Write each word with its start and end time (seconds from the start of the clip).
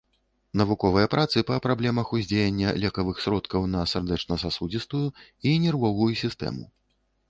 Навуковыя 0.61 1.09
працы 1.15 1.43
па 1.49 1.57
праблемах 1.65 2.07
уздзеяння 2.17 2.73
лекавых 2.87 3.23
сродкаў 3.29 3.71
на 3.77 3.87
сардэчна-сасудзістую 3.95 5.07
і 5.47 5.57
нервовую 5.65 6.13
сістэму. 6.25 6.63